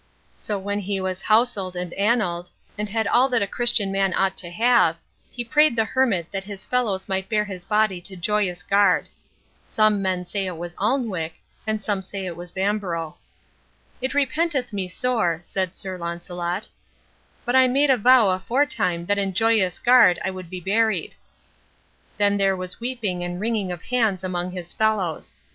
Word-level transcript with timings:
So 0.35 0.57
when 0.57 0.79
he 0.79 0.99
was 0.99 1.21
houseled 1.21 1.75
and 1.75 1.93
aneled, 1.93 2.49
and 2.75 2.89
had 2.89 3.05
all 3.05 3.29
that 3.29 3.43
a 3.43 3.45
Christian 3.45 3.91
man 3.91 4.15
ought 4.15 4.35
to 4.37 4.49
have, 4.49 4.97
he 5.29 5.43
prayed 5.43 5.75
the 5.75 5.85
hermit 5.85 6.31
that 6.31 6.43
his 6.43 6.65
fellows 6.65 7.07
might 7.07 7.29
bear 7.29 7.45
his 7.45 7.65
body 7.65 8.01
to 8.01 8.15
Joyous 8.15 8.63
Garde. 8.63 9.09
(Some 9.67 10.01
men 10.01 10.25
say 10.25 10.47
it 10.47 10.57
was 10.57 10.73
Alnwick, 10.79 11.35
and 11.67 11.79
some 11.79 12.01
say 12.01 12.25
it 12.25 12.35
was 12.35 12.49
Bamborough.) 12.49 13.17
"It 14.01 14.15
repenteth 14.15 14.73
me 14.73 14.87
sore," 14.87 15.41
said 15.43 15.77
Sir 15.77 15.99
Launcelot, 15.99 16.67
"but 17.45 17.55
I 17.55 17.67
made 17.67 17.91
a 17.91 17.95
vow 17.97 18.29
aforetime 18.29 19.05
that 19.05 19.19
in 19.19 19.33
Joyous 19.35 19.77
Garde 19.77 20.19
I 20.25 20.31
would 20.31 20.49
be 20.49 20.59
buried." 20.59 21.13
Then 22.17 22.37
there 22.37 22.55
was 22.55 22.79
weeping 22.79 23.23
and 23.23 23.39
wringing 23.39 23.71
of 23.71 23.83
hands 23.83 24.23
among 24.23 24.49
his 24.53 24.73
fellows. 24.73 25.35